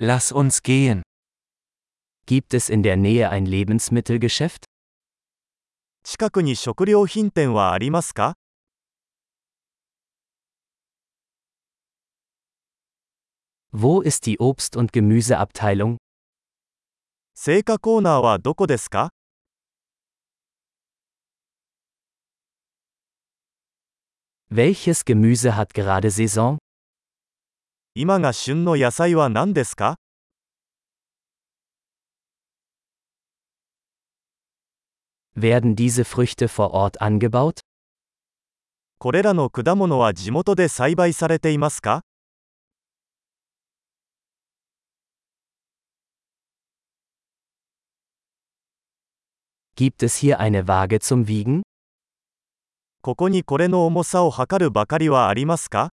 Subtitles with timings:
[0.00, 1.02] Lass uns gehen.
[2.26, 4.64] Gibt es in der Nähe ein Lebensmittelgeschäft?
[6.04, 8.34] 近くに食料品店はありますか
[13.72, 15.96] Wo ist die Obst- und Gemüseabteilung?
[17.34, 19.10] 青果コーナーはどこですか
[24.48, 26.58] Welches Gemüse hat gerade Saison?
[28.00, 29.96] 今が旬の野菜は何ですか
[35.34, 37.62] Werden diese Früchte vor Ort angebaut?
[39.00, 42.04] これらの果物は地元で栽培されていますか
[49.74, 51.62] Gibt es hier eine Waage zum Wiegen?
[53.02, 55.90] ここにこれの重さを測るばかりはありますか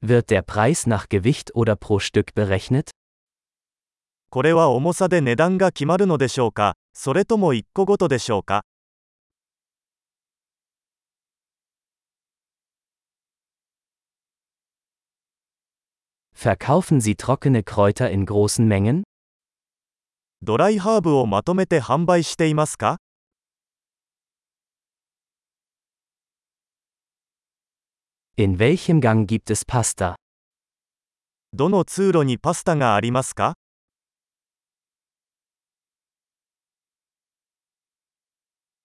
[0.00, 2.90] Wird der Preis nach Gewicht oder pro Stück berechnet?
[4.30, 8.64] これは重さで値段が決まるのでしょうかそれとも1個ごとでしょうか
[16.34, 19.02] Verkaufen Sie trockene Kräuter in großen Mengen?
[20.42, 22.98] ドライハーブをまとめて販売していますか
[28.38, 30.16] In welchem Gang gibt es Pasta?
[31.52, 33.54] どの通路にパスタがありますか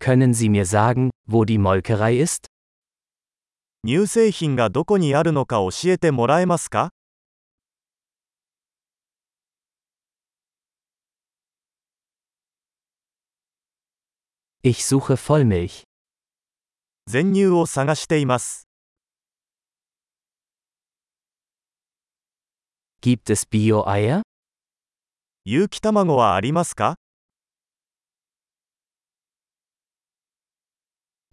[0.00, 2.46] Können Sie mir sagen, wo die Molkerei ist?
[3.86, 6.90] 乳製品がどこにあるのか教えてもらえますか
[14.62, 15.84] Ich suche Vollmilch.
[17.06, 18.68] 全乳を探しています。
[23.02, 24.22] Gibt es Bio-Eier?
[25.44, 26.96] 有機卵はありますか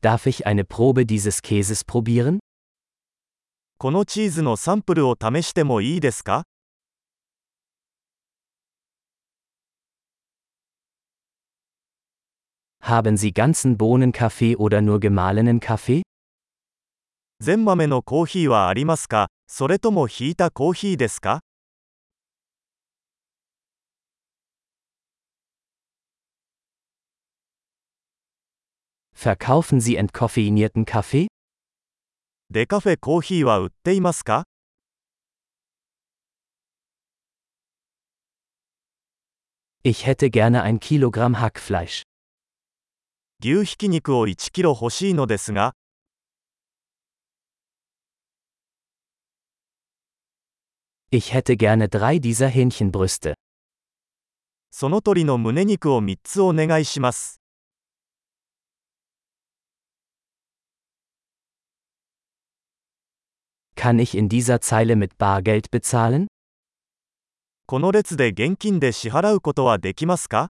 [0.02, 2.40] Darf ich eine Probe dieses Käses probieren?
[3.78, 6.44] このチーズのサンプルを試してもいいですか
[12.82, 16.04] Haben Sie ganzen Bohnenkaffee oder nur gemahlenen Kaffee?
[17.42, 21.42] 全豆のコーヒーはありますかそれともひいたコーヒーですか
[29.20, 31.28] Verkaufen Sie entkoffeinierten Kaffee?
[32.52, 34.46] デカフェコーヒーは売っていますか
[39.84, 42.04] Ich hätte gerne ein Kilogramm Hackfleisch.
[43.44, 45.74] 牛ひき肉を1キロ欲しいのですが、
[51.12, 53.36] Ich hätte gerne drei dieser Hähnchenbrüste.
[54.72, 57.39] その鳥の胸肉を3つお願いします。
[63.80, 66.28] Kann ich in dieser Zeile mit Bargeld bezahlen?
[67.68, 70.50] この列で現金で支払うことはできますか